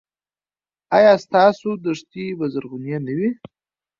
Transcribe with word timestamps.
ایا 0.97 1.13
ستاسو 1.25 1.69
دښتې 1.83 2.25
به 2.37 2.45
زرغونې 2.53 2.97
نه 3.05 3.13
وي؟ 3.17 3.29